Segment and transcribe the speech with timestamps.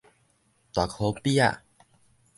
[0.03, 0.03] 大箍
[1.21, 1.63] 鱉仔